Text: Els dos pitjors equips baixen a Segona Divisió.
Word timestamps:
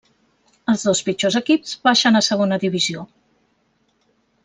Els 0.73 0.85
dos 0.87 1.01
pitjors 1.09 1.37
equips 1.41 1.75
baixen 1.89 2.19
a 2.19 2.25
Segona 2.31 2.59
Divisió. 2.67 3.05